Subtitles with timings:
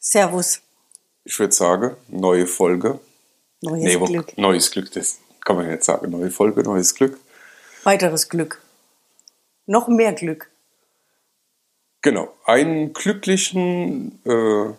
[0.00, 0.60] Servus.
[1.24, 2.98] Ich würde sagen, neue Folge.
[3.60, 4.36] Neues Nee, wo- Glück.
[4.38, 6.10] Neues Glück, das kann man nicht sagen.
[6.10, 7.20] Neue Folge, neues Glück.
[7.84, 8.62] Weiteres Glück.
[9.66, 10.50] Noch mehr Glück.
[12.02, 12.34] Genau.
[12.44, 14.72] Einen glücklichen, äh,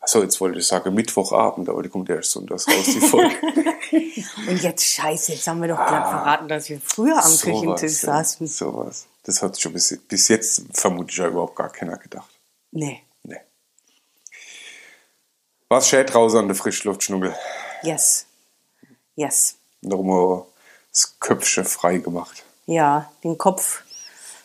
[0.00, 3.34] achso, jetzt wollte ich sagen Mittwochabend, aber die kommt ja erst sonntags raus, die Folge.
[4.48, 8.06] Und jetzt scheiße, jetzt haben wir doch glatt verraten, dass wir früher am Küchentisch Ah.
[8.06, 8.46] ja, saßen.
[8.46, 9.06] Sowas.
[9.24, 12.30] Das hat schon bis, bis jetzt vermutlich ja überhaupt gar keiner gedacht.
[12.72, 13.02] Nee.
[15.74, 17.34] Was schät raus an der Frischluftschnuggel?
[17.82, 18.26] Yes.
[19.16, 19.56] Yes.
[19.80, 20.44] Nochmal
[20.92, 22.44] das Köpfchen frei gemacht.
[22.66, 23.82] Ja, den Kopf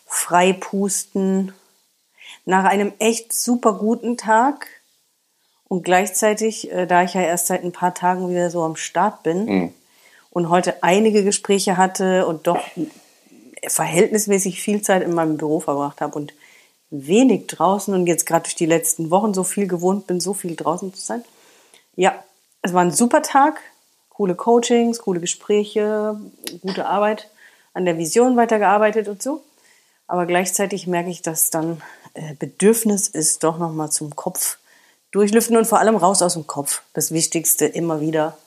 [0.08, 1.54] frei pusten.
[2.46, 4.70] Nach einem echt super guten Tag
[5.68, 9.22] und gleichzeitig, äh, da ich ja erst seit ein paar Tagen wieder so am Start
[9.22, 9.74] bin Mhm.
[10.32, 12.64] und heute einige Gespräche hatte und doch
[13.68, 16.34] verhältnismäßig viel Zeit in meinem Büro verbracht habe und
[16.91, 20.55] wenig draußen und jetzt gerade durch die letzten Wochen so viel gewohnt bin, so viel
[20.55, 21.23] draußen zu sein.
[21.96, 22.23] Ja,
[22.62, 23.59] es war ein super Tag,
[24.09, 26.20] coole Coachings, coole Gespräche,
[26.62, 27.29] gute Arbeit,
[27.73, 29.43] an der Vision weitergearbeitet und so.
[30.07, 31.81] Aber gleichzeitig merke ich, dass dann
[32.15, 34.57] äh, Bedürfnis ist, doch nochmal zum Kopf
[35.12, 36.81] durchlüften und vor allem raus aus dem Kopf.
[36.93, 38.37] Das Wichtigste immer wieder,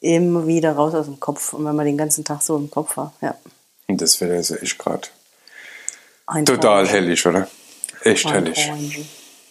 [0.00, 1.54] immer wieder raus aus dem Kopf.
[1.54, 3.34] Und wenn man den ganzen Tag so im Kopf war, ja.
[3.86, 5.08] Und das wäre ja echt gerade
[6.44, 7.48] total hellig, oder?
[8.02, 8.24] Echt.
[8.24, 8.52] Traum.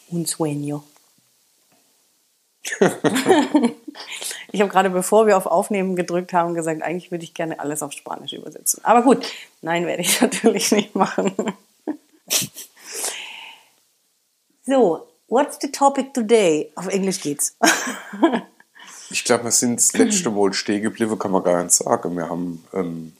[0.09, 0.83] Un sueño.
[4.51, 7.81] ich habe gerade, bevor wir auf Aufnehmen gedrückt haben, gesagt, eigentlich würde ich gerne alles
[7.81, 8.83] auf Spanisch übersetzen.
[8.83, 9.25] Aber gut,
[9.61, 11.33] nein, werde ich natürlich nicht machen.
[14.65, 16.71] so, what's the topic today?
[16.75, 17.55] Auf Englisch geht's.
[19.09, 22.15] Ich glaube, wir sind das letzte Mal stehen geblieben, kann man gar nicht sagen.
[22.17, 23.16] Wir haben ähm,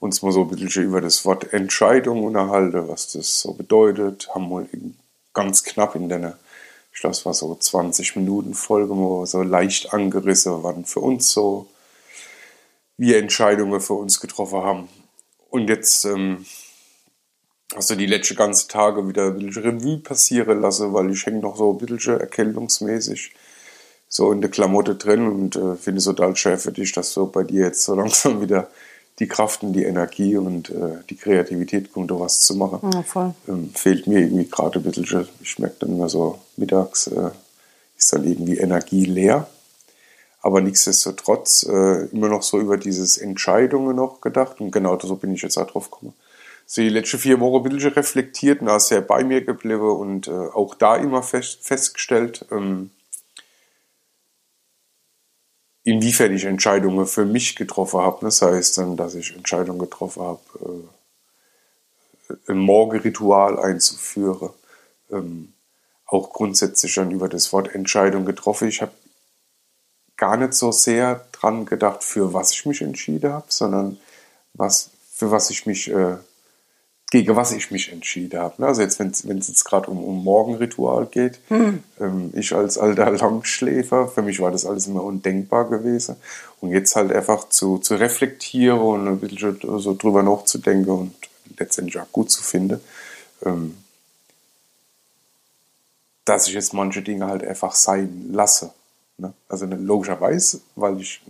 [0.00, 4.28] uns mal so ein bisschen über das Wort Entscheidung unterhalten, was das so bedeutet.
[4.34, 4.96] Haben in-
[5.32, 6.38] ganz knapp in der,
[6.92, 11.30] ich glaube, es war so 20 Minuten Folge, mal so leicht angerissen, wann für uns
[11.30, 11.68] so,
[12.96, 14.88] wir Entscheidungen für uns getroffen haben.
[15.50, 16.44] Und jetzt ähm,
[17.74, 21.40] hast du die letzten ganzen Tage wieder ein bisschen Revue passieren lassen, weil ich hänge
[21.40, 23.34] noch so ein bisschen erkältungsmäßig
[24.08, 27.26] so in der Klamotte drin und äh, finde es total schwer für dich, dass so
[27.26, 28.70] bei dir jetzt so langsam wieder
[29.18, 32.90] die Kraft und die Energie und äh, die Kreativität kommt, da was zu machen.
[32.92, 33.34] Ja, voll.
[33.48, 35.26] Ähm, fehlt mir irgendwie gerade ein bisschen.
[35.42, 37.30] Ich merke dann immer so, mittags äh,
[37.96, 39.48] ist dann irgendwie Energie leer.
[40.42, 44.60] Aber nichtsdestotrotz äh, immer noch so über dieses Entscheidungen noch gedacht.
[44.60, 46.12] Und genau so bin ich jetzt auch drauf gekommen.
[46.66, 50.28] So die letzten vier Wochen ein bisschen reflektiert und da sehr bei mir geblieben und
[50.28, 52.90] äh, auch da immer fest, festgestellt, ähm,
[55.86, 58.18] inwiefern ich Entscheidungen für mich getroffen habe.
[58.22, 60.40] Das heißt dann, dass ich Entscheidungen getroffen habe,
[62.28, 64.50] äh, ein Morgenritual einzuführen.
[65.12, 65.52] Ähm,
[66.06, 68.66] auch grundsätzlich dann über das Wort Entscheidung getroffen.
[68.66, 68.92] Ich habe
[70.16, 73.98] gar nicht so sehr dran gedacht, für was ich mich entschieden habe, sondern
[74.54, 76.16] was, für was ich mich, äh,
[77.16, 78.66] gegen was ich mich entschieden habe.
[78.66, 84.08] Also jetzt, wenn es jetzt gerade um, um Morgenritual geht, ähm, ich als alter Langschläfer,
[84.08, 86.16] für mich war das alles immer undenkbar gewesen.
[86.60, 91.14] Und jetzt halt einfach zu, zu reflektieren und ein bisschen so drüber nachzudenken und
[91.58, 92.80] letztendlich auch gut zu finden,
[93.46, 93.78] ähm,
[96.26, 98.74] dass ich jetzt manche Dinge halt einfach sein lasse.
[99.16, 99.32] Ne?
[99.48, 101.22] Also nicht logischerweise, weil ich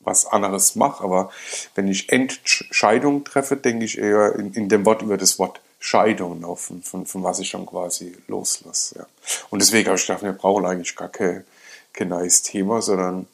[0.00, 1.30] was anderes mache, aber
[1.74, 6.44] wenn ich Entscheidung treffe, denke ich eher in, in dem Wort über das Wort Scheidung
[6.44, 8.98] auf, von, von, von was ich dann quasi loslasse.
[8.98, 9.06] Ja.
[9.50, 11.44] Und deswegen habe ich gedacht, wir brauchen eigentlich gar kein,
[11.92, 13.26] kein neues Thema, sondern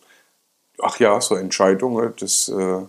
[0.80, 2.82] ach ja, so Entscheidungen, das äh,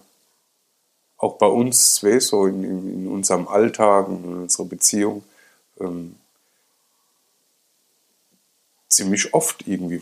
[1.18, 5.24] auch bei uns zwei, so in, in, in unserem Alltag, in unserer Beziehung,
[5.80, 6.16] ähm,
[8.90, 10.02] ziemlich oft irgendwie,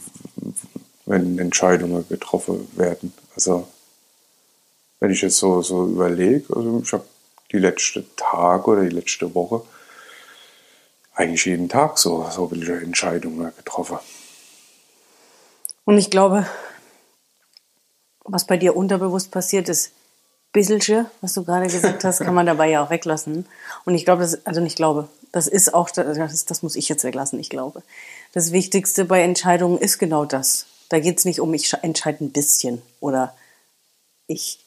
[1.06, 3.14] wenn Entscheidungen getroffen werden.
[3.36, 3.68] Also,
[5.00, 7.06] wenn ich jetzt so, so überlege, also ich habe
[7.52, 9.62] die letzte Tage oder die letzte Woche
[11.14, 14.00] eigentlich jeden Tag so, so welche Entscheidungen getroffen.
[15.86, 16.48] Und ich glaube,
[18.24, 19.92] was bei dir unterbewusst passiert ist,
[20.52, 23.46] bisselche, was du gerade gesagt hast, kann man dabei ja auch weglassen.
[23.86, 27.04] Und ich glaube, das, also nicht glaube, das ist auch, das, das muss ich jetzt
[27.04, 27.84] weglassen, ich glaube.
[28.34, 30.66] Das Wichtigste bei Entscheidungen ist genau das.
[30.90, 33.36] Da geht es nicht um, ich entscheide ein bisschen oder
[34.28, 34.60] ich,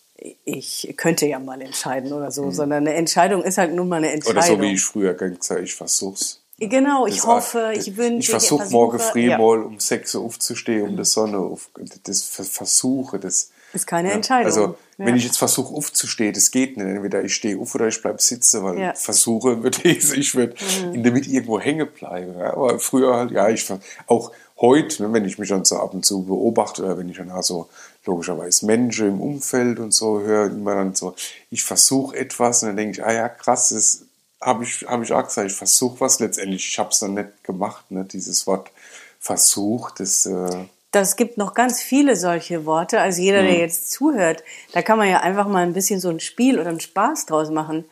[0.45, 4.11] ich könnte ja mal entscheiden oder so, sondern eine Entscheidung ist halt nun mal eine
[4.13, 4.39] Entscheidung.
[4.43, 6.41] Oder so wie ich früher gesagt habe, ich versuch's.
[6.61, 8.19] Genau, ich Das- hoffe, ich wünsche.
[8.19, 9.39] Ich versuche morgen früh ja.
[9.39, 11.71] mal um 6 Uhr aufzustehen, um die Sonne auf,
[12.03, 14.47] das ver- versuche, das, Ist keine Entscheidung.
[14.47, 14.61] Also,
[14.97, 15.07] Ja.
[15.07, 16.87] wenn ich jetzt versuche aufzustehen, das geht nicht.
[16.87, 18.89] Entweder ich stehe auf oder ich bleibe sitzen, weil Ja.
[18.93, 18.97] Mhm.
[18.97, 20.55] versuche, ich, ich würde
[20.93, 22.39] in der Mitte irgendwo hängen bleiben.
[22.39, 22.55] Ja.
[22.55, 23.67] Aber früher halt, ja, ich
[24.07, 27.19] auch heute, ne, wenn ich mich dann so ab und zu beobachte oder wenn ich
[27.19, 27.69] dann auch so
[28.05, 31.15] logischerweise Menschen im Umfeld und so höre, immer dann so,
[31.51, 34.03] ich versuche etwas und dann denke ich, ah ja, krass, das
[34.41, 36.67] habe ich, hab ich auch gesagt, ich versuche was letztendlich.
[36.67, 38.71] Ich habe es dann nicht gemacht, ne, dieses Wort
[39.21, 40.49] Versuch, das, äh,
[40.91, 43.01] Das gibt noch ganz viele solche Worte.
[43.01, 43.47] Also jeder, Mhm.
[43.49, 44.43] der jetzt zuhört,
[44.73, 47.51] da kann man ja einfach mal ein bisschen so ein Spiel oder einen Spaß draus
[47.51, 47.85] machen.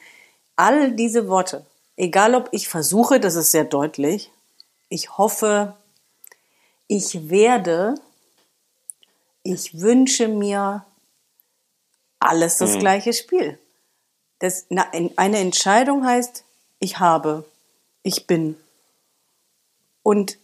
[0.57, 1.67] All diese Worte,
[1.97, 4.31] egal ob ich versuche, das ist sehr deutlich,
[4.89, 5.77] ich hoffe,
[6.87, 7.97] ich werde,
[9.43, 10.85] ich wünsche mir,
[12.19, 12.65] alles Mhm.
[12.65, 13.59] das gleiche Spiel.
[14.39, 16.45] Das, na, eine Entscheidung heißt,
[16.79, 17.45] ich habe,
[18.03, 18.57] ich bin.
[20.03, 20.39] Und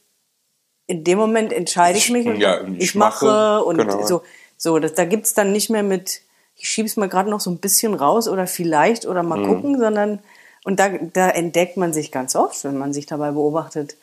[0.93, 4.07] in dem Moment entscheide ich mich und Ja, ich ich mache, mache, und genau.
[4.07, 4.23] so.
[4.59, 6.21] So, das, da gibt's dann nicht mehr mit,
[6.57, 9.29] ich schieb's mal gerade noch so ein bisschen raus oder vielleicht oder Mhm.
[9.29, 10.21] mal gucken, sondern
[10.65, 13.97] und da, da entdeckt man sich ganz oft, wenn man sich dabei beobachtet.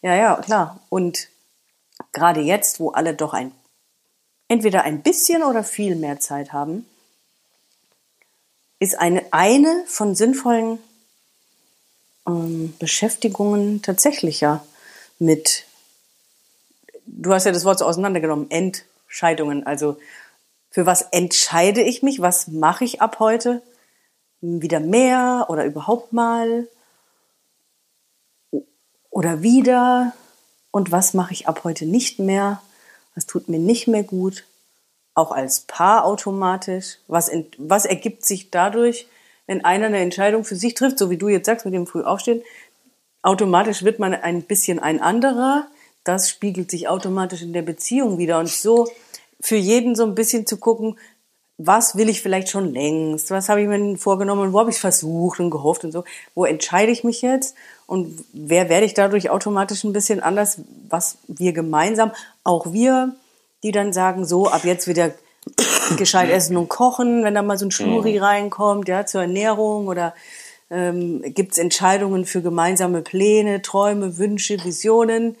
[0.00, 0.80] Ja, ja, klar.
[0.88, 1.28] Und
[2.12, 3.52] gerade jetzt, wo alle doch ein
[4.48, 6.86] entweder ein bisschen oder viel mehr Zeit haben,
[8.78, 10.78] ist eine, eine von sinnvollen
[12.26, 14.64] ähm, Beschäftigungen tatsächlich ja
[15.18, 15.65] mit,
[17.06, 19.66] du hast ja das Wort so auseinandergenommen, Entscheidungen.
[19.66, 19.96] Also
[20.70, 22.20] für was entscheide ich mich?
[22.20, 23.62] Was mache ich ab heute?
[24.40, 26.68] Wieder mehr oder überhaupt mal?
[29.10, 30.12] Oder wieder?
[30.70, 32.60] Und was mache ich ab heute nicht mehr?
[33.14, 34.44] Was tut mir nicht mehr gut?
[35.14, 36.98] Auch als Paar automatisch?
[37.08, 39.08] Was, ent, was ergibt sich dadurch,
[39.46, 42.42] wenn einer eine Entscheidung für sich trifft, so wie du jetzt sagst mit dem Frühaufstehen?
[43.22, 45.66] Automatisch wird man ein bisschen ein anderer.
[46.06, 48.38] Das spiegelt sich automatisch in der Beziehung wieder.
[48.38, 48.88] Und so
[49.40, 50.96] für jeden so ein bisschen zu gucken,
[51.58, 53.30] was will ich vielleicht schon längst?
[53.30, 54.52] Was habe ich mir vorgenommen?
[54.52, 56.04] Wo habe ich versucht und gehofft und so?
[56.34, 57.54] Wo entscheide ich mich jetzt?
[57.86, 60.60] Und wer werde ich dadurch automatisch ein bisschen anders?
[60.88, 62.12] Was wir gemeinsam,
[62.44, 63.14] auch wir,
[63.62, 65.12] die dann sagen, so, ab jetzt wieder
[65.96, 70.14] gescheit essen und kochen, wenn da mal so ein Schluri reinkommt, ja, zur Ernährung oder
[70.70, 75.36] ähm, gibt es Entscheidungen für gemeinsame Pläne, Träume, Wünsche, Visionen?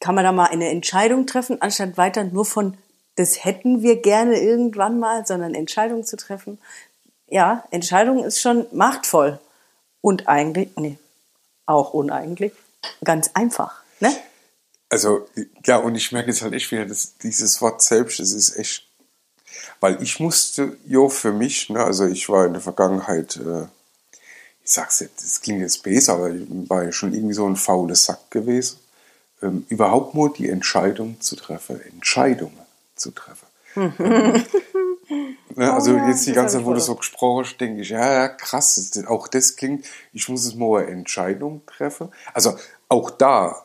[0.00, 2.76] Kann man da mal eine Entscheidung treffen, anstatt weiter nur von
[3.18, 6.58] das hätten wir gerne irgendwann mal, sondern Entscheidungen zu treffen.
[7.26, 9.40] Ja, Entscheidung ist schon machtvoll.
[10.00, 10.98] Und eigentlich, nee,
[11.66, 12.52] auch uneigentlich,
[13.02, 13.82] ganz einfach.
[13.98, 14.16] Ne?
[14.88, 15.26] Also,
[15.66, 18.86] ja, und ich merke jetzt halt echt wieder, dass dieses Wort selbst, das ist echt,
[19.80, 23.64] weil ich musste, jo, für mich, ne, also ich war in der Vergangenheit, äh,
[24.64, 27.56] ich sag's jetzt, das klingt jetzt besser, aber ich war ja schon irgendwie so ein
[27.56, 28.78] faules Sack gewesen,
[29.42, 32.58] ähm, überhaupt nur die Entscheidung zu treffen, Entscheidungen
[32.96, 33.46] zu treffen.
[35.54, 38.12] ne, also Oh jetzt die ganze Zeit, wo du so gesprochen hast, denke ich, ja,
[38.12, 42.08] ja, krass, auch das klingt, ich muss es mal eine Entscheidung treffen.
[42.34, 42.56] Also
[42.88, 43.64] auch da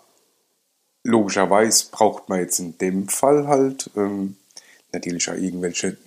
[1.03, 4.37] logischerweise braucht man jetzt in dem Fall halt ähm,
[4.91, 5.97] natürlich auch irgendwelche,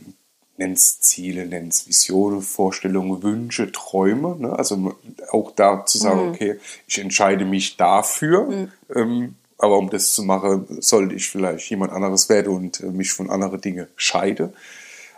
[0.56, 4.36] nenn's Ziele, nenn's Visionen, Vorstellungen, Wünsche, Träume.
[4.38, 4.52] Ne?
[4.52, 4.96] Also
[5.30, 10.66] auch da zu sagen, okay, ich entscheide mich dafür, ähm, aber um das zu machen,
[10.80, 14.52] sollte ich vielleicht jemand anderes werden und äh, mich von anderen Dingen scheide.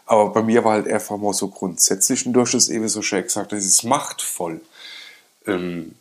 [0.07, 3.03] Aber bei mir war halt einfach mal so grundsätzlich, und du hast es eben so
[3.03, 4.61] schön gesagt, es ist machtvoll.
[5.47, 5.95] Ähm,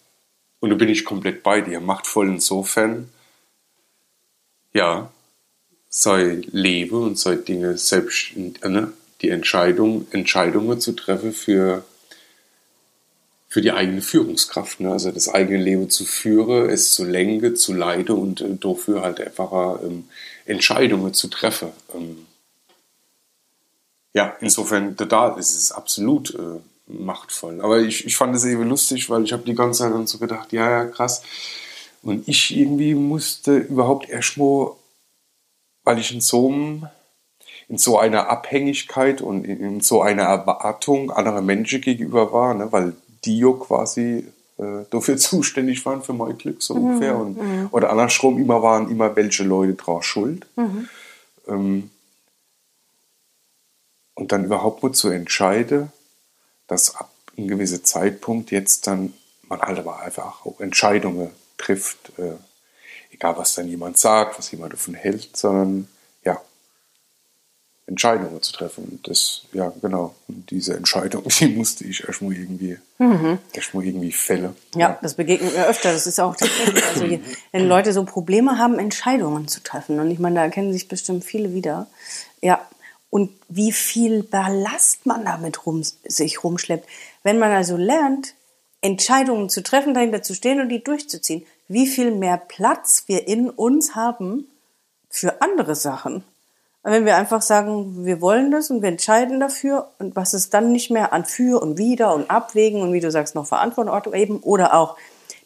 [0.59, 1.79] und da bin ich komplett bei dir.
[1.79, 3.09] Machtvoll insofern,
[4.73, 5.11] ja,
[5.89, 11.83] sei lebe und sei Dinge selbst, äh, ne, die Entscheidung, Entscheidungen zu treffen für,
[13.57, 14.91] für die eigene Führungskraft, ne?
[14.91, 19.19] also das eigene Leben zu führen, es zu lenken, zu leiten und äh, dafür halt
[19.19, 20.07] einfach ähm,
[20.45, 21.69] Entscheidungen zu treffen.
[21.95, 22.27] Ähm,
[24.13, 24.95] ja, insofern
[25.39, 27.59] es ist absolut äh, machtvoll.
[27.61, 30.19] Aber ich, ich fand es eben lustig, weil ich habe die ganze Zeit dann so
[30.19, 31.23] gedacht, ja, ja, krass.
[32.03, 34.73] Und ich irgendwie musste überhaupt erstmal,
[35.83, 36.87] weil ich in so einem
[37.69, 42.71] in so einer Abhängigkeit und in, in so einer Erwartung anderer Menschen gegenüber war, ne,
[42.71, 42.93] weil
[43.27, 44.25] die ja quasi
[44.57, 47.17] äh, dafür zuständig waren für mein Glück so ungefähr.
[47.17, 47.37] Und
[47.71, 50.47] oder andersrum immer waren immer welche Leute drauf schuld.
[51.47, 51.91] Ähm,
[54.15, 55.91] und dann überhaupt nur zu entscheiden,
[56.65, 59.13] dass ab einem gewissen Zeitpunkt jetzt dann
[59.47, 62.33] man halt aber einfach auch Entscheidungen trifft, äh,
[63.11, 65.87] egal was dann jemand sagt, was jemand davon hält, sondern
[67.87, 68.83] Entscheidungen zu treffen.
[68.85, 70.13] Und das, ja, genau.
[70.27, 72.77] Und diese Entscheidung, die musste ich erstmal irgendwie,
[73.53, 74.55] erstmal irgendwie fällen.
[74.75, 75.91] Ja, das begegnet mir öfter.
[75.93, 77.19] Das ist auch tatsächlich, also je-
[77.51, 79.99] wenn Leute so Probleme haben, Entscheidungen zu treffen.
[79.99, 81.87] Und ich meine, da erkennen sich bestimmt viele wieder.
[82.41, 82.59] Ja,
[83.09, 86.87] und wie viel Ballast man damit rum, sich rumschleppt.
[87.23, 88.33] Wenn man also lernt,
[88.81, 93.49] Entscheidungen zu treffen, dahinter zu stehen und die durchzuziehen, wie viel mehr Platz wir in
[93.49, 94.45] uns haben
[95.09, 96.23] für andere Sachen.
[96.89, 100.71] Wenn wir einfach sagen, wir wollen das und wir entscheiden dafür und was es dann
[100.71, 104.39] nicht mehr an für und wieder und abwägen und wie du sagst, noch Verantwortung eben
[104.39, 104.95] oder auch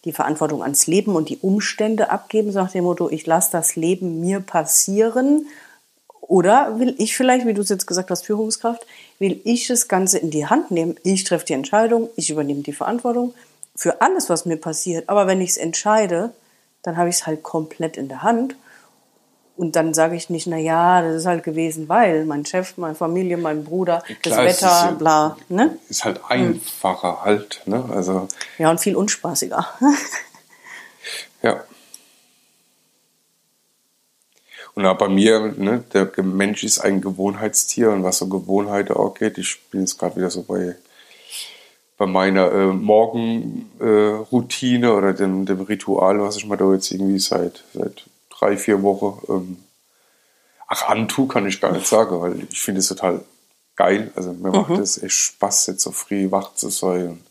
[0.05, 3.75] die Verantwortung ans Leben und die Umstände abgeben, so nach dem Motto, ich lasse das
[3.75, 5.47] Leben mir passieren.
[6.21, 8.85] Oder will ich vielleicht, wie du es jetzt gesagt hast, Führungskraft,
[9.17, 10.95] will ich das Ganze in die Hand nehmen?
[11.01, 13.33] Ich treffe die Entscheidung, ich übernehme die Verantwortung
[13.75, 15.09] für alles, was mir passiert.
[15.09, 16.33] Aber wenn ich es entscheide,
[16.83, 18.55] dann habe ich es halt komplett in der Hand.
[19.61, 22.95] Und dann sage ich nicht, na ja, das ist halt gewesen, weil mein Chef, meine
[22.95, 25.37] Familie, mein Bruder, Klar, das Wetter, ja, bla.
[25.49, 25.77] Ne?
[25.87, 27.25] Ist halt einfacher hm.
[27.25, 27.61] halt.
[27.65, 27.85] Ne?
[27.93, 28.27] Also,
[28.57, 29.63] ja, und viel unspaßiger.
[31.43, 31.63] ja.
[34.73, 39.13] Und auch bei mir, ne, der Mensch ist ein Gewohnheitstier und was so Gewohnheiten auch
[39.13, 40.75] geht, ich bin jetzt gerade wieder so bei,
[41.99, 47.19] bei meiner äh, Morgenroutine äh, oder dem, dem Ritual, was ich mir da jetzt irgendwie
[47.19, 48.05] seit, seit
[48.41, 49.21] drei, vier Wochen.
[49.29, 49.57] Ähm,
[50.67, 53.21] ach, Antu kann ich gar nicht sagen, weil ich finde es total
[53.75, 54.11] geil.
[54.15, 54.55] Also mir mhm.
[54.55, 57.21] macht es echt Spaß, jetzt so früh wach zu sein und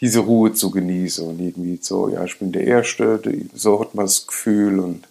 [0.00, 3.20] diese Ruhe zu genießen und irgendwie so, ja, ich bin der Erste,
[3.54, 5.08] so hat man das Gefühl und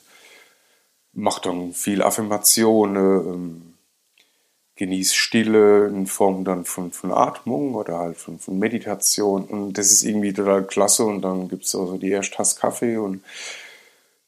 [1.13, 3.73] macht dann viel Affirmationen, ähm,
[4.75, 9.91] genießt Stille in Form dann von, von Atmung oder halt von, von Meditation und das
[9.91, 13.23] ist irgendwie total klasse und dann gibt es also die erste Tasse Kaffee und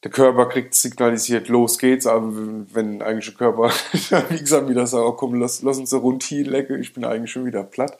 [0.04, 2.32] der Körper kriegt signalisiert, los geht's, aber
[2.72, 3.72] wenn eigentlich der Körper,
[4.30, 7.32] wie gesagt, wieder sagt, oh, komm, lass, lass uns eine Rundhi lecken, ich bin eigentlich
[7.32, 7.98] schon wieder platt.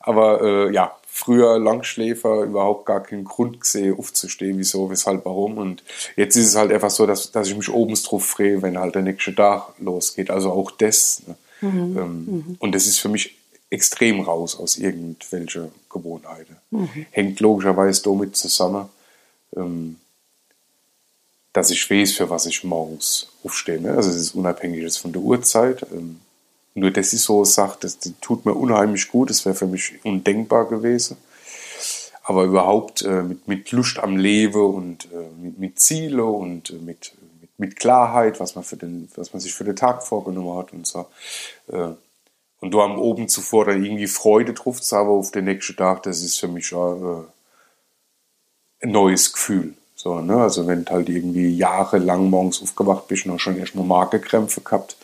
[0.00, 5.58] Aber äh, ja, früher Langschläfer überhaupt gar keinen Grund gesehen, aufzustehen, wieso, weshalb, warum.
[5.58, 5.82] Und
[6.16, 8.94] jetzt ist es halt einfach so, dass, dass ich mich oben drauf freue, wenn halt
[8.94, 10.30] der nächste Tag losgeht.
[10.30, 11.22] Also auch das.
[11.26, 11.36] Ne?
[11.60, 11.98] Mhm.
[11.98, 12.56] Ähm, mhm.
[12.60, 13.36] Und das ist für mich
[13.68, 16.56] extrem raus aus irgendwelchen Gewohnheiten.
[16.70, 17.06] Mhm.
[17.10, 18.88] Hängt logischerweise damit zusammen.
[19.56, 19.96] Ähm,
[21.52, 23.80] dass ich weiß, für was ich morgens aufstehe.
[23.80, 23.92] Ne?
[23.92, 25.86] Also es ist unabhängig von der Uhrzeit.
[25.92, 26.20] Ähm,
[26.74, 29.30] nur das ist so eine Sache, das, das tut mir unheimlich gut.
[29.30, 31.16] Das wäre für mich undenkbar gewesen.
[32.22, 36.74] Aber überhaupt äh, mit, mit Lust am Leben und äh, mit, mit Ziele und äh,
[36.74, 40.58] mit, mit, mit, Klarheit, was man, für den, was man sich für den Tag vorgenommen
[40.58, 41.06] hat und so.
[41.68, 41.94] Äh,
[42.60, 46.02] und du am oben zuvor dann irgendwie Freude drauf zu haben auf den nächsten Tag,
[46.02, 49.74] das ist für mich auch, äh, ein neues Gefühl.
[49.98, 50.36] So, ne?
[50.36, 54.96] Also wenn du halt irgendwie jahrelang morgens aufgewacht bist und auch schon erstmal Magenkrämpfe gehabt.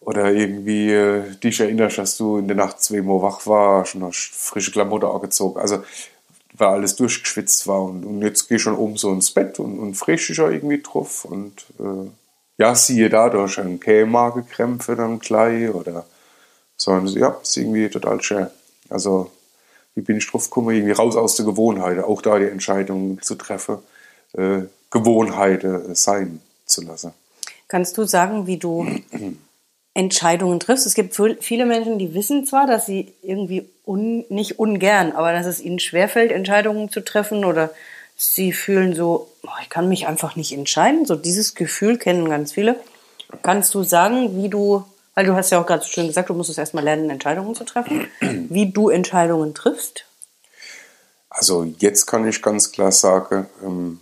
[0.00, 4.32] Oder irgendwie äh, dich erinnerst, dass du in der Nacht zweimal wach warst und hast
[4.32, 5.60] frische Klamotten angezogen.
[5.60, 5.84] Also
[6.54, 9.94] weil alles durchgeschwitzt war und, und jetzt geh schon oben so ins Bett und, und
[9.94, 12.10] frisch dich auch irgendwie drauf und äh,
[12.58, 16.06] ja, siehe da, du hast dann keine Magenkrämpfe dann gleich oder
[16.76, 16.90] so.
[16.90, 18.48] Und ja, ist irgendwie total schön.
[18.90, 19.30] Also
[19.94, 23.34] wie bin ich drauf gekommen, irgendwie raus aus der Gewohnheit, auch da die Entscheidung zu
[23.34, 23.78] treffen,
[24.32, 27.12] äh, Gewohnheiten sein zu lassen.
[27.68, 28.86] Kannst du sagen, wie du
[29.94, 30.86] Entscheidungen triffst?
[30.86, 35.46] Es gibt viele Menschen, die wissen zwar, dass sie irgendwie un, nicht ungern, aber dass
[35.46, 37.70] es ihnen schwerfällt, Entscheidungen zu treffen oder
[38.16, 41.06] sie fühlen so, oh, ich kann mich einfach nicht entscheiden.
[41.06, 42.76] So dieses Gefühl kennen ganz viele.
[43.42, 46.34] Kannst du sagen, wie du weil du hast ja auch gerade so schön gesagt, du
[46.34, 48.08] musst es erstmal lernen, Entscheidungen zu treffen.
[48.20, 50.04] Wie du Entscheidungen triffst?
[51.28, 54.00] Also jetzt kann ich ganz klar sagen, ähm,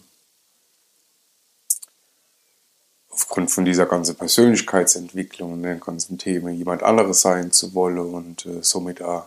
[3.10, 8.46] aufgrund von dieser ganzen Persönlichkeitsentwicklung und den ganzen Themen, jemand anderes sein zu wollen und
[8.46, 9.26] äh, somit auch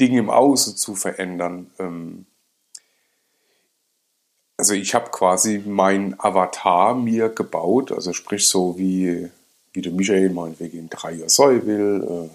[0.00, 1.70] Dinge im Außen zu verändern.
[1.78, 2.26] Ähm,
[4.56, 9.28] also ich habe quasi mein Avatar mir gebaut, also sprich so wie
[9.72, 12.28] wie der Michael meinetwegen in drei Jahren sein will, äh,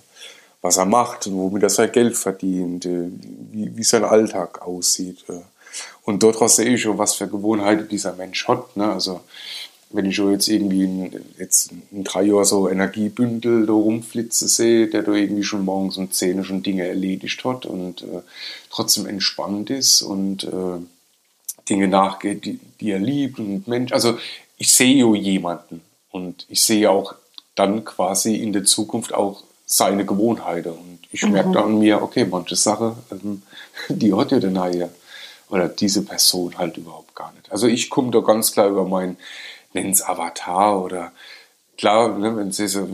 [0.62, 3.10] was er macht, womit er sein Geld verdient, äh,
[3.52, 5.24] wie, wie sein Alltag aussieht.
[5.30, 5.40] Äh.
[6.04, 8.76] Und dort sehe ich schon, was für Gewohnheiten dieser Mensch hat.
[8.76, 8.92] Ne?
[8.92, 9.22] Also
[9.90, 14.88] wenn ich schon jetzt irgendwie in, jetzt in drei Jahren so Energiebündel da rumflitzen sehe,
[14.88, 18.22] der da irgendwie schon morgens um 10 schon Dinge erledigt hat und äh,
[18.70, 20.82] trotzdem entspannt ist und äh,
[21.70, 24.18] Dinge nachgeht, die, die er liebt und Mensch, also
[24.58, 27.16] ich sehe ja jemanden und ich sehe auch
[27.58, 30.72] dann quasi in der Zukunft auch seine Gewohnheiten.
[30.72, 31.34] Und ich mhm.
[31.34, 33.42] merke dann mir, okay, manche Sache, ähm,
[33.90, 34.90] die hat ja der Neue
[35.50, 37.52] oder diese Person halt überhaupt gar nicht.
[37.52, 39.18] Also ich komme da ganz klar über mein,
[39.74, 41.12] nenn's Avatar oder
[41.78, 42.88] klar, ne, wenn sie so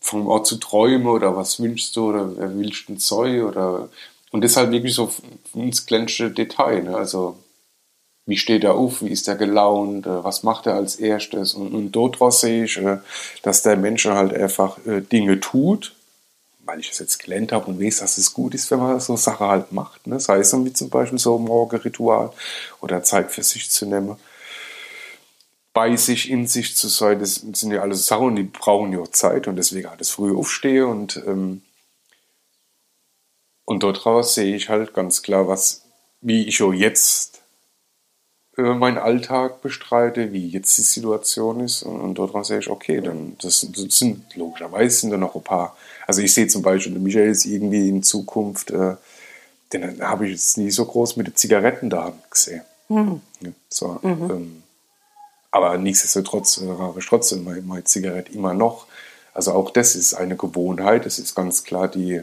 [0.00, 3.88] vom Ort zu träumen oder was wünschst du oder wer willst du ein Zeug oder
[4.30, 5.10] und das halt wirklich so
[5.54, 6.82] ins kleinste Detail.
[6.82, 6.96] Ne?
[6.96, 7.38] Also
[8.28, 11.54] wie steht er auf, wie ist er gelaunt, äh, was macht er als erstes.
[11.54, 12.98] Und, und daraus sehe ich, äh,
[13.42, 15.94] dass der Mensch halt einfach äh, Dinge tut,
[16.66, 19.16] weil ich das jetzt gelernt habe und weiß, dass es gut ist, wenn man so
[19.16, 20.06] Sachen halt macht.
[20.06, 20.20] Ne?
[20.20, 22.30] Sei es wie zum Beispiel so ein Morgenritual
[22.82, 24.16] oder Zeit für sich zu nehmen.
[25.72, 29.48] Bei sich, in sich zu sein, das sind ja alles Sachen, die brauchen ja Zeit
[29.48, 31.62] und deswegen halt das früh aufstehe und, ähm,
[33.64, 35.84] und daraus sehe ich halt ganz klar, was,
[36.20, 37.38] wie ich auch jetzt
[38.62, 41.82] meinen Alltag bestreite, wie jetzt die Situation ist.
[41.82, 45.42] Und, und dort sehe ich, okay, dann das, das, sind logischerweise sind da noch ein
[45.42, 45.76] paar.
[46.06, 48.96] Also ich sehe zum Beispiel Michael jetzt irgendwie in Zukunft, äh,
[49.72, 52.62] den habe ich jetzt nie so groß mit den Zigaretten da gesehen.
[52.88, 53.20] Mhm.
[53.40, 54.30] Ja, so, mhm.
[54.30, 54.62] ähm,
[55.50, 58.86] aber nichtsdestotrotz äh, rauche ich trotzdem meine, meine Zigarette immer noch.
[59.34, 62.22] Also auch das ist eine Gewohnheit, das ist ganz klar die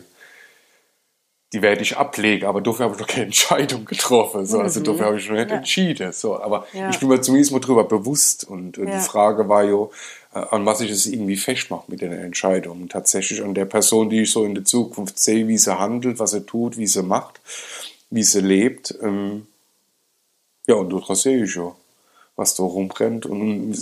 [1.56, 4.46] die werde ich ablegen, aber dafür habe ich noch keine Entscheidung getroffen.
[4.46, 4.60] So.
[4.60, 4.84] Also mhm.
[4.84, 5.56] dafür habe ich noch nicht ja.
[5.56, 6.12] entschieden.
[6.12, 6.38] So.
[6.38, 6.90] Aber ja.
[6.90, 8.44] ich bin mir zumindest mal darüber bewusst.
[8.44, 8.98] Und äh, ja.
[8.98, 9.86] die Frage war ja,
[10.34, 12.90] äh, an was ich es irgendwie festmache mit den Entscheidungen.
[12.90, 16.32] Tatsächlich an der Person, die ich so in der Zukunft sehe, wie sie handelt, was
[16.32, 17.40] sie tut, wie sie macht,
[18.10, 18.94] wie sie lebt.
[19.02, 19.48] Ähm,
[20.68, 21.74] ja, und daraus sehe ich ja,
[22.36, 23.78] was da rumrennt und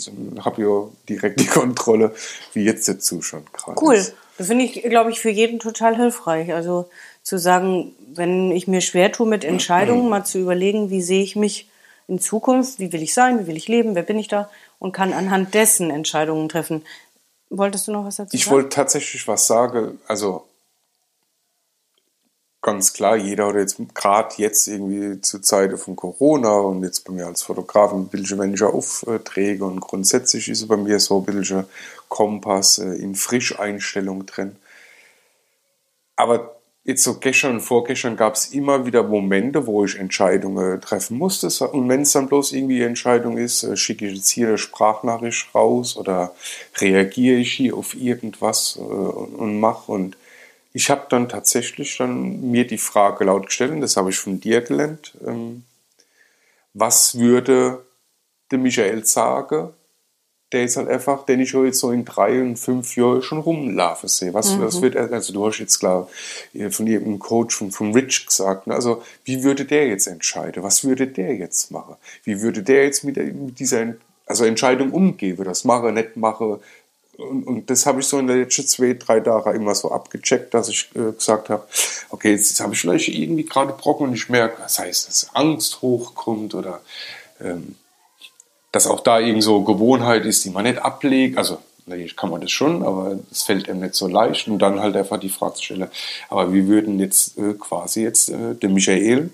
[0.45, 2.13] habe ja direkt die Kontrolle,
[2.53, 3.95] wie jetzt der Zustand gerade Cool.
[3.95, 4.13] Ist.
[4.37, 6.53] Das finde ich, glaube ich, für jeden total hilfreich.
[6.53, 6.89] Also
[7.23, 11.35] zu sagen, wenn ich mir schwer tue mit Entscheidungen, mal zu überlegen, wie sehe ich
[11.35, 11.69] mich
[12.07, 14.49] in Zukunft, wie will ich sein, wie will ich leben, wer bin ich da
[14.79, 16.85] und kann anhand dessen Entscheidungen treffen.
[17.49, 18.49] Wolltest du noch was dazu ich sagen?
[18.49, 19.99] Ich wollte tatsächlich was sagen.
[20.07, 20.43] Also
[22.61, 27.13] ganz klar, jeder oder jetzt gerade jetzt irgendwie zur Zeit von Corona und jetzt bei
[27.13, 31.25] mir als Fotograf ein bisschen, wenn ich Aufträge und grundsätzlich ist bei mir so ein
[31.25, 31.65] bisschen
[32.09, 34.55] Kompass äh, in Frischeinstellung drin.
[36.15, 41.47] Aber so gestern und vorgestern gab es immer wieder Momente, wo ich Entscheidungen treffen musste.
[41.67, 44.57] Und wenn es dann bloß irgendwie eine Entscheidung ist, äh, schicke ich jetzt hier eine
[44.57, 46.35] Sprachnachricht raus oder
[46.77, 49.91] reagiere ich hier auf irgendwas äh, und mache.
[49.91, 50.17] Und
[50.73, 54.41] ich habe dann tatsächlich dann mir die Frage laut gestellt, und das habe ich von
[54.41, 55.63] dir gelernt, ähm,
[56.73, 57.85] was würde
[58.51, 59.69] der Michael sagen,
[60.53, 64.07] der ist halt einfach, den ich jetzt so in drei und fünf Jahren schon rumlaufen
[64.07, 64.33] sehe.
[64.33, 64.61] Was, mhm.
[64.61, 66.07] was wird also du hast jetzt klar
[66.69, 68.75] von irgendeinem Coach von, von Rich gesagt, ne?
[68.75, 70.63] also wie würde der jetzt entscheiden?
[70.63, 71.95] Was würde der jetzt machen?
[72.23, 75.37] Wie würde der jetzt mit, mit dieser also Entscheidung umgehen?
[75.37, 76.59] Würde das machen, nicht machen?
[77.17, 80.53] Und, und das habe ich so in den letzten zwei, drei Tagen immer so abgecheckt,
[80.53, 81.67] dass ich äh, gesagt habe,
[82.09, 85.35] okay, jetzt, jetzt habe ich vielleicht irgendwie gerade Brocken und ich merke, das heißt, dass
[85.35, 86.81] Angst hochkommt oder
[87.39, 87.75] ähm,
[88.73, 91.37] dass auch da eben so Gewohnheit ist, die man nicht ablegt.
[91.37, 94.47] Also natürlich kann man das schon, aber es fällt einem nicht so leicht.
[94.47, 95.87] Und dann halt einfach die Frage zu stellen,
[96.27, 99.29] aber wie würden jetzt äh, quasi jetzt äh, der Michael,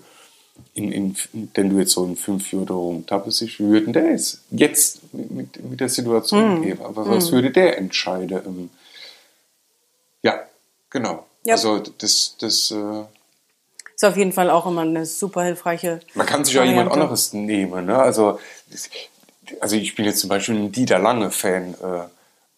[0.73, 1.15] in, in,
[1.56, 5.80] den du jetzt so in fünf Jahren rumtappest, wie würden der jetzt, jetzt mit, mit
[5.80, 6.62] der Situation mm.
[6.62, 6.82] gehen?
[6.84, 7.10] Aber mm.
[7.10, 7.32] was hm.
[7.32, 8.41] würde der entscheiden?
[8.45, 8.69] Ähm,
[10.21, 10.43] ja,
[10.89, 11.25] genau.
[11.45, 11.54] Ja.
[11.54, 13.04] Also das, das äh,
[13.95, 16.02] ist auf jeden Fall auch immer eine super hilfreiche.
[16.13, 17.86] Man kann sich ja jemand anderes nehmen.
[17.86, 17.97] Ne?
[17.97, 18.38] Also
[19.59, 21.73] also ich bin jetzt zum Beispiel ein Dieter Lange-Fan.
[21.75, 22.07] Äh,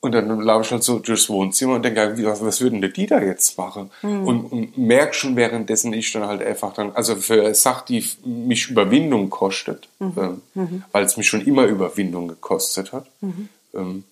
[0.04, 3.24] und dann laufe ich halt so durchs Wohnzimmer und denke, was, was würden der Dieter
[3.24, 3.92] jetzt machen?
[4.02, 4.28] Mhm.
[4.28, 8.70] Und, und merke schon währenddessen ich dann halt einfach dann, also für Sachen, die mich
[8.70, 10.14] Überwindung kostet, mhm.
[10.18, 10.84] Ähm, mhm.
[10.92, 13.06] weil es mich schon immer Überwindung gekostet hat.
[13.22, 13.50] Mhm.
[13.76, 14.04] Ähm,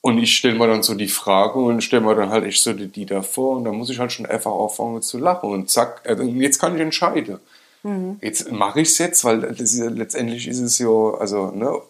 [0.00, 2.72] und ich stelle mir dann so die Frage und stelle mir dann halt echt so
[2.72, 6.02] die Dieter vor und dann muss ich halt schon einfach auffangen zu lachen und zack,
[6.04, 7.38] äh, jetzt kann ich entscheiden.
[7.84, 8.18] Mhm.
[8.20, 11.80] Jetzt mache ich es jetzt, weil ist, letztendlich ist es ja, also ne,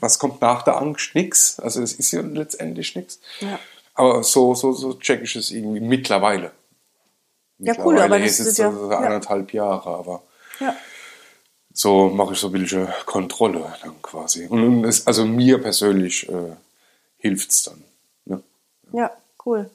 [0.00, 1.14] was kommt nach der Angst?
[1.14, 1.58] Nix.
[1.60, 3.20] Also es ist ja letztendlich nichts.
[3.40, 3.58] Ja.
[3.94, 6.52] Aber so, so, so check ich es irgendwie mittlerweile.
[7.58, 9.64] Ja, cool, aber das ist ja, so anderthalb ja.
[9.64, 10.22] Jahre, aber
[10.60, 10.76] ja.
[11.72, 14.46] so mache ich so ein bisschen Kontrolle dann quasi.
[14.46, 16.54] Und es, also mir persönlich äh,
[17.16, 17.82] hilft es dann.
[18.26, 18.42] Ne?
[18.92, 19.10] Ja,
[19.44, 19.68] cool.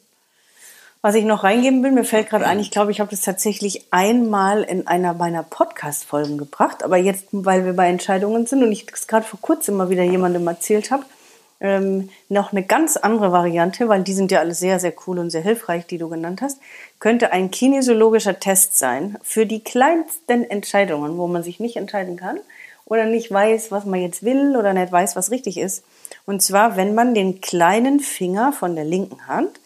[1.05, 3.87] Was ich noch reingeben will, mir fällt gerade ein, ich glaube, ich habe das tatsächlich
[3.91, 8.85] einmal in einer meiner Podcast-Folgen gebracht, aber jetzt, weil wir bei Entscheidungen sind und ich
[8.85, 11.03] das gerade vor kurzem mal wieder jemandem erzählt habe,
[11.59, 15.29] ähm, noch eine ganz andere Variante, weil die sind ja alle sehr, sehr cool und
[15.29, 16.61] sehr hilfreich, die du genannt hast,
[16.99, 22.39] könnte ein kinesiologischer Test sein für die kleinsten Entscheidungen, wo man sich nicht entscheiden kann
[22.85, 25.83] oder nicht weiß, was man jetzt will oder nicht weiß, was richtig ist.
[26.25, 29.59] Und zwar, wenn man den kleinen Finger von der linken Hand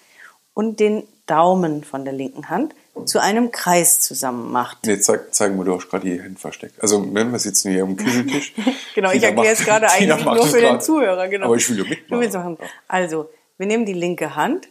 [0.55, 2.73] und den Daumen von der linken Hand
[3.05, 4.85] zu einem Kreis zusammen macht.
[4.87, 6.81] Nee, zeig, zeigen wir doch gerade die Hände versteckt.
[6.81, 8.53] Also wenn wir sitzen hier am Küchentisch.
[8.95, 11.27] genau, ich erkläre es gerade eigentlich nur für den Zuhörer.
[11.27, 11.45] Genau.
[11.45, 11.83] Aber ich will ja
[12.17, 12.57] mitmachen.
[12.87, 14.67] Also, wir nehmen die linke Hand,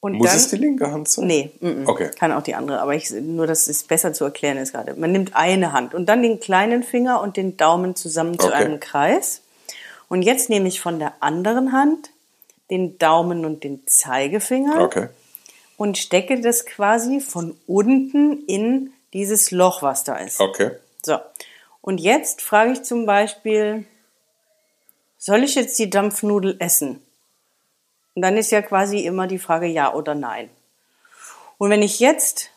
[0.00, 1.26] Und Muss dann, es die linke Hand sein?
[1.26, 2.10] Nee, mm, mm, Okay.
[2.16, 2.80] kann auch die andere.
[2.80, 4.94] Aber ich, nur, dass es besser zu erklären ist gerade.
[4.94, 8.56] Man nimmt eine Hand und dann den kleinen Finger und den Daumen zusammen zu Okay.
[8.56, 9.42] einem Kreis.
[10.08, 12.10] Und jetzt nehme ich von der anderen Hand
[12.70, 15.08] den Daumen und den Zeigefinger Okay.
[15.80, 20.38] Und stecke das quasi von unten in dieses Loch, was da ist.
[20.38, 20.72] Okay.
[21.00, 21.18] So.
[21.80, 23.86] Und jetzt frage ich zum Beispiel,
[25.16, 27.00] soll ich jetzt die Dampfnudel essen?
[28.14, 30.50] Und dann ist ja quasi immer die Frage ja oder nein.
[31.56, 32.50] Und wenn ich jetzt,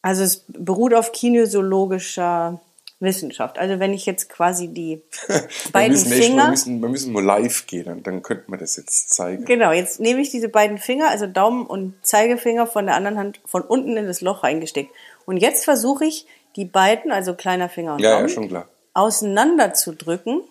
[0.00, 2.62] also es beruht auf kinesiologischer
[3.00, 6.88] Wissenschaft, also wenn ich jetzt quasi die Wir beiden müssen, echt, wir, Finger, müssen, wir
[6.88, 9.44] müssen mal live gehen, dann, dann könnten wir das jetzt zeigen.
[9.46, 13.40] genau, jetzt nehme ich diese beiden Finger, also Daumen und Zeigefinger von der anderen Hand
[13.46, 14.90] von unten in das Loch reingesteckt.
[15.24, 18.68] Und jetzt versuche ich, die beiden, also kleiner Finger und Ja, Daumen, ja, schon klar.
[18.92, 20.42] auseinander zu drücken.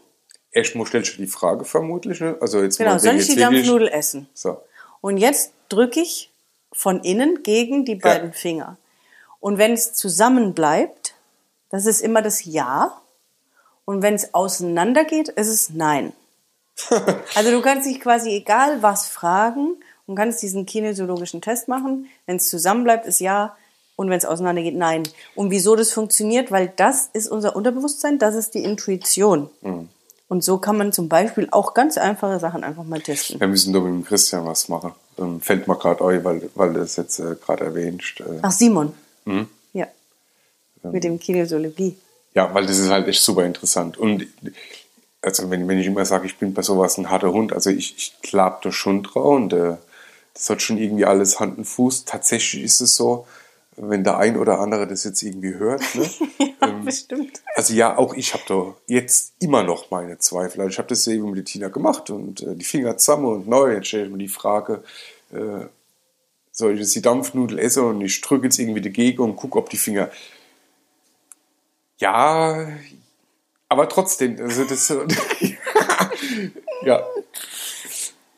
[0.51, 2.35] Erstmal stellst du die Frage vermutlich, ne?
[2.41, 4.27] Also jetzt Genau, mal, soll ich die Dampfnudel essen?
[4.33, 4.57] So.
[5.01, 6.31] Und jetzt drücke ich
[6.71, 8.77] von innen gegen die beiden Finger.
[9.39, 11.13] Und wenn es zusammen bleibt,
[11.69, 13.01] das ist immer das Ja.
[13.85, 16.13] Und wenn es auseinander geht, ist es Nein.
[17.35, 22.07] also du kannst dich quasi egal was fragen und kannst diesen kinesiologischen Test machen.
[22.25, 23.55] Wenn es zusammen bleibt, ist Ja.
[23.95, 25.03] Und wenn es auseinander geht, nein.
[25.35, 26.51] Und wieso das funktioniert?
[26.51, 29.49] Weil das ist unser Unterbewusstsein, das ist die Intuition.
[30.29, 33.41] Und so kann man zum Beispiel auch ganz einfache Sachen einfach mal testen.
[33.41, 34.93] Wir müssen doch mit dem Christian was machen.
[35.17, 38.21] Ähm, fällt mir gerade ein, weil, weil du das jetzt äh, gerade erwähnst.
[38.21, 38.93] Äh, Ach, Simon.
[40.83, 40.91] Ja.
[40.91, 41.95] Mit dem Kinesiologie.
[42.33, 43.97] Ja, weil das ist halt echt super interessant.
[43.97, 44.27] Und
[45.21, 47.95] also wenn, wenn ich immer sage, ich bin bei sowas ein harter Hund, also ich,
[47.97, 49.75] ich glaub da schon drauf und äh,
[50.33, 52.05] das hat schon irgendwie alles Hand und Fuß.
[52.05, 53.27] Tatsächlich ist es so,
[53.75, 55.81] wenn der ein oder andere das jetzt irgendwie hört.
[55.95, 56.09] Ne?
[56.61, 57.41] Ja, bestimmt.
[57.55, 60.59] Also ja, auch ich habe da jetzt immer noch meine Zweifel.
[60.59, 63.47] Also ich habe das ja eben mit Tina gemacht und äh, die Finger zusammen und
[63.47, 63.73] neu.
[63.73, 64.83] Jetzt stelle ich mir die Frage,
[65.31, 65.65] äh,
[66.51, 69.69] soll ich jetzt die Dampfnudel essen und ich drücke jetzt irgendwie dagegen und gucke, ob
[69.69, 70.09] die Finger...
[71.99, 72.67] Ja,
[73.67, 74.89] aber trotzdem, also das
[76.83, 77.03] ja.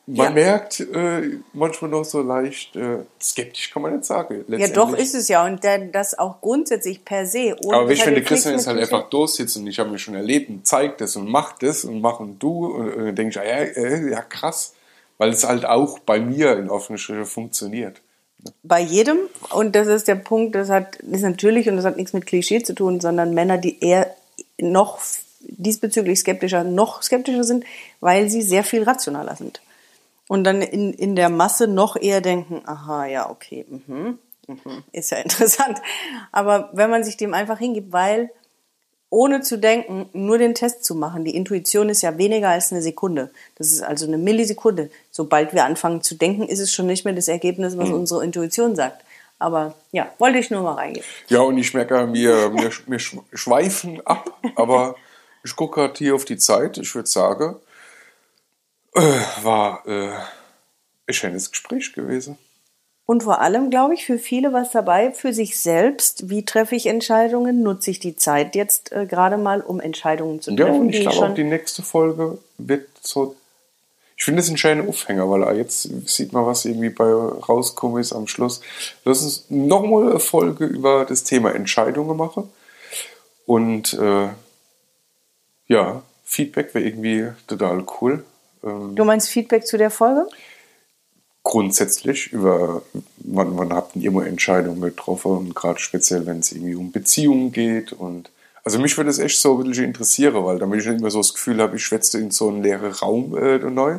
[0.08, 0.32] Man Ja.
[0.32, 4.44] merkt äh, manchmal noch so leicht äh, skeptisch, kann man nicht sagen.
[4.48, 5.46] Ja, doch ist es ja.
[5.46, 7.56] Und der, das auch grundsätzlich per se.
[7.64, 10.50] Ohne, Aber ich finde, Christian ist halt einfach durchsitzt und ich habe mir schon erlebt
[10.50, 13.44] und zeigt das und macht das und mach und du und dann denke ich, ah,
[13.44, 14.74] ja, äh, ja krass,
[15.18, 18.02] weil es halt auch bei mir in offener Schrift funktioniert.
[18.64, 19.18] Bei jedem.
[19.52, 22.64] Und das ist der Punkt, das hat, ist natürlich, und das hat nichts mit Klischee
[22.64, 24.16] zu tun, sondern Männer, die eher
[24.60, 25.00] noch
[25.42, 27.66] diesbezüglich skeptischer, noch skeptischer sind,
[28.00, 29.62] weil sie sehr viel rationaler sind.
[30.28, 35.12] Und dann in, in der Masse noch eher denken, aha, ja, okay, mhm, mhm, ist
[35.12, 35.82] ja interessant.
[36.32, 38.32] Aber wenn man sich dem einfach hingibt, weil
[39.12, 41.26] ohne zu denken, nur den Test zu machen.
[41.26, 43.30] Die Intuition ist ja weniger als eine Sekunde.
[43.58, 44.90] Das ist also eine Millisekunde.
[45.12, 48.76] Sobald wir anfangen zu denken, ist es schon nicht mehr das Ergebnis, was unsere Intuition
[48.76, 49.04] sagt.
[49.38, 51.06] Aber ja, wollte ich nur mal reingehen.
[51.28, 54.96] Ja, und ich merke, wir, wir, wir schweifen ab, aber
[55.44, 56.78] ich gucke gerade hier auf die Zeit.
[56.78, 57.58] Ich würde sagen,
[58.96, 59.02] äh,
[59.44, 60.14] war äh,
[61.08, 62.38] ein schönes Gespräch gewesen.
[63.12, 66.30] Und vor allem, glaube ich, für viele was dabei, für sich selbst.
[66.30, 67.62] Wie treffe ich Entscheidungen?
[67.62, 70.80] Nutze ich die Zeit jetzt äh, gerade mal, um Entscheidungen zu Ja, treffen?
[70.80, 73.36] und ich glaube auch, die nächste Folge wird so.
[74.16, 78.14] Ich finde es ein schöner Aufhänger, weil jetzt sieht man, was irgendwie bei rauskommen ist
[78.14, 78.62] am Schluss.
[79.04, 82.50] Lass uns nochmal eine Folge über das Thema Entscheidungen machen.
[83.46, 84.30] Und äh,
[85.68, 88.24] ja, Feedback wäre irgendwie total cool.
[88.64, 90.30] Ähm, du meinst Feedback zu der Folge?
[91.52, 92.82] Grundsätzlich über,
[93.18, 97.52] wann, wann habt ihr mal Entscheidungen getroffen und gerade speziell, wenn es irgendwie um Beziehungen
[97.52, 98.32] geht und
[98.64, 101.20] also mich würde es echt so ein bisschen interessieren, weil damit ich nicht immer so
[101.20, 103.98] das Gefühl habe, ich schwätze in so einen leeren Raum äh, neu,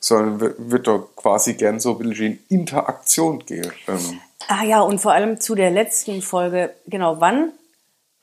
[0.00, 3.70] sondern wird da quasi gern so ein bisschen in Interaktion gehen.
[3.86, 6.70] Ähm, Ah ja, und vor allem zu der letzten Folge.
[6.86, 7.52] Genau, wann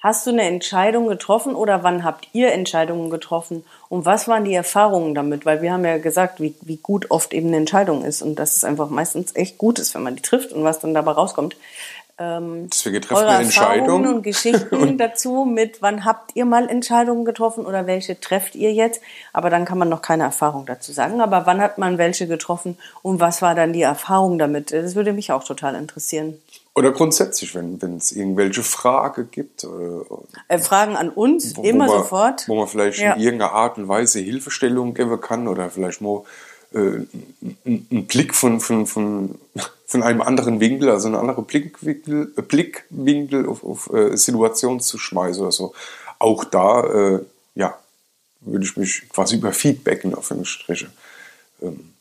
[0.05, 3.63] hast du eine Entscheidung getroffen oder wann habt ihr Entscheidungen getroffen?
[3.89, 5.47] Und was waren die Erfahrungen damit?
[5.47, 8.55] Weil wir haben ja gesagt, wie, wie gut oft eben eine Entscheidung ist und dass
[8.55, 11.57] es einfach meistens echt gut ist, wenn man die trifft und was dann dabei rauskommt.
[12.19, 14.13] Ähm, Deswegen treffen eure wir Entscheidungen.
[14.13, 19.01] und Geschichten dazu mit, wann habt ihr mal Entscheidungen getroffen oder welche trefft ihr jetzt?
[19.33, 21.19] Aber dann kann man noch keine Erfahrung dazu sagen.
[21.19, 24.71] Aber wann hat man welche getroffen und was war dann die Erfahrung damit?
[24.71, 26.39] Das würde mich auch total interessieren.
[26.77, 29.63] Oder grundsätzlich, wenn wenn es irgendwelche Fragen gibt.
[29.63, 30.05] Oder,
[30.49, 32.47] Äh, Fragen an uns, wo- immer wo man, sofort.
[32.49, 33.13] Wo man vielleicht Ja.
[33.13, 36.23] in irgendeiner Art und Weise Hilfestellung geben kann oder vielleicht mal
[36.73, 37.05] äh,
[37.65, 39.35] einen Blick von, von, von,
[39.87, 44.97] von einem anderen Winkel, also einen anderen Blickwinkel, äh, Blickwinkel auf, auf äh, Situationen zu
[44.97, 45.73] schmeißen oder so.
[46.19, 46.83] Auch da,
[47.15, 47.19] äh,
[47.55, 47.77] ja,
[48.41, 50.91] würde ich mich quasi über Feedbacken auf eine Striche.
[51.61, 51.93] Ähm,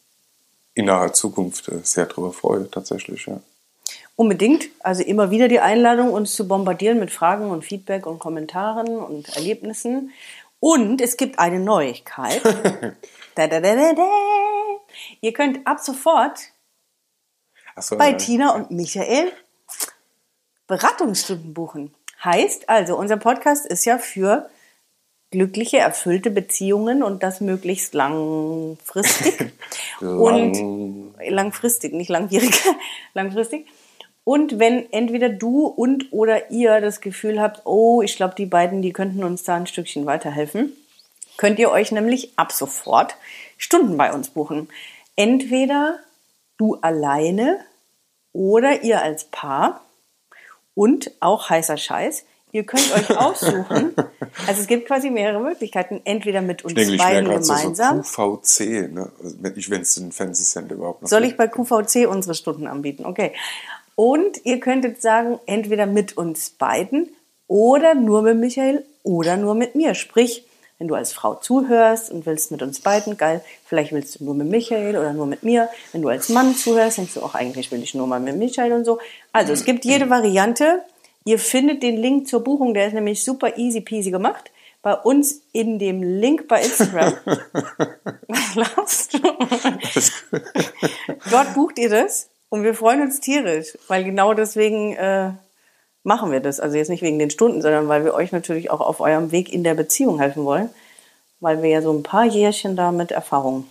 [0.74, 3.40] in naher Zukunft äh, sehr darüber freue, tatsächlich, ja.
[4.16, 4.66] Unbedingt.
[4.80, 9.34] Also immer wieder die Einladung, uns zu bombardieren mit Fragen und Feedback und Kommentaren und
[9.36, 10.12] Erlebnissen.
[10.60, 12.42] Und es gibt eine Neuigkeit.
[13.34, 14.10] da, da, da, da, da.
[15.20, 16.38] Ihr könnt ab sofort
[17.78, 18.16] So, bei ja.
[18.16, 19.32] Tina und Michael
[20.66, 21.94] Beratungsstunden buchen.
[22.22, 24.48] Heißt also, unser Podcast ist ja für
[25.30, 29.52] glückliche, erfüllte Beziehungen und das möglichst langfristig.
[30.00, 32.62] und langfristig, nicht langwierig,
[33.14, 33.66] langfristig.
[34.24, 38.80] Und wenn entweder du und oder ihr das Gefühl habt, oh, ich glaube, die beiden,
[38.80, 40.72] die könnten uns da ein Stückchen weiterhelfen,
[41.36, 43.16] könnt ihr euch nämlich ab sofort
[43.58, 44.68] Stunden bei uns buchen.
[45.14, 45.98] Entweder
[46.56, 47.60] du alleine
[48.32, 49.82] oder ihr als Paar
[50.74, 52.24] und auch heißer Scheiß.
[52.52, 53.94] Ihr könnt euch aussuchen.
[54.46, 56.00] Also es gibt quasi mehrere Möglichkeiten.
[56.04, 58.02] Entweder mit uns Ich ich beiden gerade so, so gemeinsam.
[58.02, 59.10] QVC, ne?
[59.22, 63.04] Also, ich, wenn es den Fernsehsender überhaupt noch Soll ich bei QVC unsere Stunden anbieten?
[63.06, 63.32] Okay.
[63.96, 67.08] Und ihr könntet sagen, entweder mit uns beiden
[67.46, 69.94] oder nur mit Michael oder nur mit mir.
[69.94, 70.44] Sprich,
[70.78, 74.34] wenn du als Frau zuhörst und willst mit uns beiden, geil, vielleicht willst du nur
[74.34, 75.68] mit Michael oder nur mit mir.
[75.92, 78.72] Wenn du als Mann zuhörst, denkst du auch, eigentlich will ich nur mal mit Michael
[78.72, 78.98] und so.
[79.32, 80.82] Also es gibt jede Variante.
[81.24, 84.50] Ihr findet den Link zur Buchung, der ist nämlich super easy peasy gemacht.
[84.82, 87.14] Bei uns in dem Link bei Instagram.
[88.28, 89.20] Was lachst du?
[91.30, 95.32] Dort bucht ihr das und wir freuen uns tierisch, weil genau deswegen äh,
[96.04, 96.60] machen wir das.
[96.60, 99.52] Also jetzt nicht wegen den Stunden, sondern weil wir euch natürlich auch auf eurem Weg
[99.52, 100.70] in der Beziehung helfen wollen,
[101.40, 103.66] weil wir ja so ein paar Jährchen da mit Erfahrung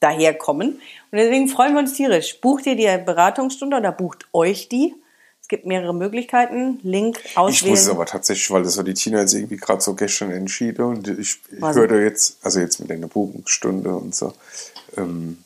[0.00, 0.72] daherkommen.
[1.10, 2.38] Und deswegen freuen wir uns tierisch.
[2.42, 4.94] Bucht ihr die Beratungsstunde oder bucht euch die?
[5.40, 6.80] Es gibt mehrere Möglichkeiten.
[6.82, 7.70] Link Ich auswählen.
[7.70, 10.84] muss es aber tatsächlich, weil das war die Tina jetzt irgendwie gerade so gestern entschieden
[10.84, 11.74] und ich, ich Was?
[11.74, 14.34] hörte jetzt, also jetzt mit einer Buchungsstunde und so.
[14.98, 15.38] Ähm,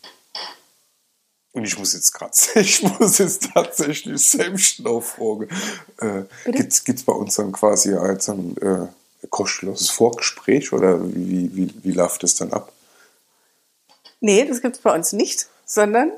[1.52, 5.48] und ich muss jetzt gerade, ich muss jetzt tatsächlich selbst noch fragen.
[5.98, 8.86] Äh, gibt's, gibt's bei uns dann quasi als ein äh,
[9.28, 12.72] kostenloses Vorgespräch oder wie, wie, wie, läuft das dann ab?
[14.20, 16.12] nee, das gibt es bei uns nicht, sondern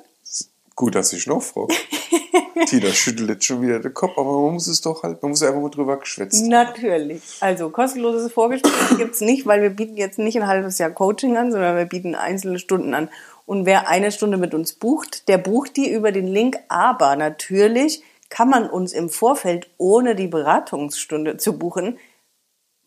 [0.77, 1.73] Gut, dass ich noch frage.
[2.67, 5.43] Tina schüttelt jetzt schon wieder den Kopf, aber man muss es doch halt, man muss
[5.43, 6.45] einfach mal drüber geschwätzt.
[6.47, 7.23] Natürlich.
[7.39, 11.53] Also kostenloses Vorgespräch gibt's nicht, weil wir bieten jetzt nicht ein halbes Jahr Coaching an,
[11.53, 13.09] sondern wir bieten einzelne Stunden an.
[13.47, 16.57] Und wer eine Stunde mit uns bucht, der bucht die über den Link.
[16.69, 21.99] Aber natürlich kann man uns im Vorfeld, ohne die Beratungsstunde zu buchen,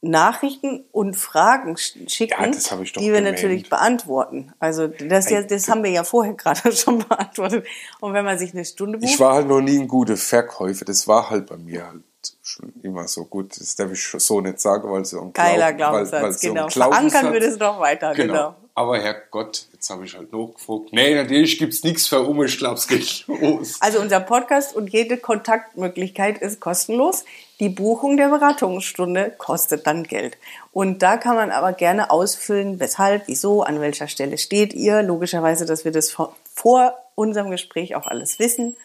[0.02, 3.24] Nachrichten und Fragen sch- schicken, Ja, die wir gemeint.
[3.36, 4.54] natürlich beantworten.
[4.60, 7.66] Also das, ja, das haben wir ja vorher gerade schon beantwortet.
[8.00, 10.86] Und wenn man sich eine Stunde bucht, Ich war halt noch nie ein guter Verkäufer.
[10.86, 12.04] Das war halt bei mir halt
[12.44, 13.60] schon immer so gut.
[13.60, 16.48] Das darf ich so nicht sagen, weil so ein geiler Glauben- weil- Glaubenssatz, weil so
[16.48, 16.68] ein genau.
[16.68, 18.56] Glaubenssatz- Verankern wir das noch weiter, genau.
[18.78, 20.90] Aber Herrgott, jetzt habe ich halt noch gefragt.
[20.92, 22.40] Nee, natürlich gibt's nichts für um.
[22.44, 23.78] Es geht los.
[23.80, 27.26] Also unser Podcast und jede Kontaktmöglichkeit ist kostenlos.
[27.60, 30.38] Die Buchung der Beratungsstunde kostet dann Geld.
[30.74, 35.02] Und da kann man aber gerne ausfüllen, weshalb, wieso, an welcher Stelle steht ihr.
[35.02, 38.76] Logischerweise, dass wir das vor unserem Gespräch auch alles wissen.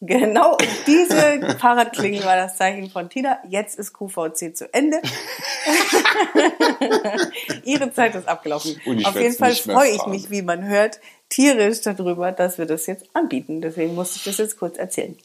[0.00, 0.56] Genau,
[0.86, 3.38] diese Fahrradklingel war das Zeichen von Tina.
[3.48, 5.02] Jetzt ist QVC zu Ende.
[7.64, 8.80] Ihre Zeit ist abgelaufen.
[9.02, 13.06] Auf jeden Fall freue ich mich, wie man hört, tierisch darüber, dass wir das jetzt
[13.12, 13.60] anbieten.
[13.60, 15.16] Deswegen musste ich das jetzt kurz erzählen.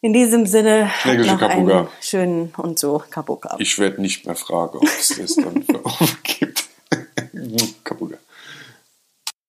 [0.00, 3.56] In diesem Sinne noch einen schönen und so Kapuka.
[3.58, 5.82] Ich werde nicht mehr fragen, ob es das dann für
[6.22, 6.59] gibt.